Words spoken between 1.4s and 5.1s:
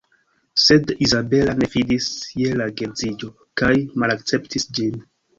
ne fidis je la geedziĝo kaj malakceptis ĝin.